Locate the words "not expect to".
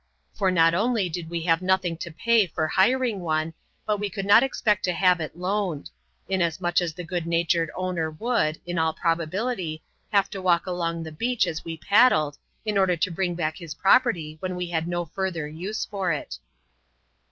4.25-4.93